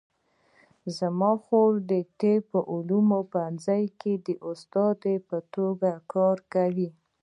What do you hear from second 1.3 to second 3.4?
خور د طبي علومو په